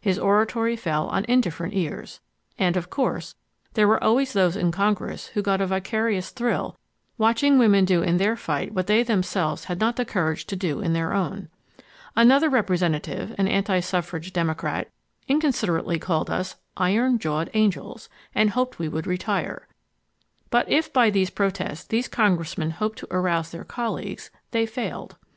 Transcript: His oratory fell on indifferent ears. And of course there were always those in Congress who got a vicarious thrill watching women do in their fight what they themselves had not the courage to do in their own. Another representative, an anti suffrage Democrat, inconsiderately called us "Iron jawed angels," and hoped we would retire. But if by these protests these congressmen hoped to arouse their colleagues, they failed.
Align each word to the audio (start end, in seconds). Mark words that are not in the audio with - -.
His 0.00 0.18
oratory 0.18 0.74
fell 0.74 1.06
on 1.06 1.24
indifferent 1.28 1.72
ears. 1.72 2.18
And 2.58 2.76
of 2.76 2.90
course 2.90 3.36
there 3.74 3.86
were 3.86 4.02
always 4.02 4.32
those 4.32 4.56
in 4.56 4.72
Congress 4.72 5.28
who 5.28 5.42
got 5.42 5.60
a 5.60 5.66
vicarious 5.68 6.30
thrill 6.30 6.76
watching 7.18 7.56
women 7.56 7.84
do 7.84 8.02
in 8.02 8.16
their 8.16 8.34
fight 8.34 8.74
what 8.74 8.88
they 8.88 9.04
themselves 9.04 9.66
had 9.66 9.78
not 9.78 9.94
the 9.94 10.04
courage 10.04 10.44
to 10.48 10.56
do 10.56 10.80
in 10.80 10.92
their 10.92 11.12
own. 11.12 11.50
Another 12.16 12.50
representative, 12.50 13.32
an 13.38 13.46
anti 13.46 13.78
suffrage 13.78 14.32
Democrat, 14.32 14.90
inconsiderately 15.28 16.00
called 16.00 16.30
us 16.30 16.56
"Iron 16.76 17.16
jawed 17.16 17.48
angels," 17.54 18.08
and 18.34 18.50
hoped 18.50 18.80
we 18.80 18.88
would 18.88 19.06
retire. 19.06 19.68
But 20.50 20.68
if 20.68 20.92
by 20.92 21.10
these 21.10 21.30
protests 21.30 21.84
these 21.84 22.08
congressmen 22.08 22.72
hoped 22.72 22.98
to 22.98 23.12
arouse 23.14 23.52
their 23.52 23.62
colleagues, 23.62 24.32
they 24.50 24.66
failed. 24.66 25.14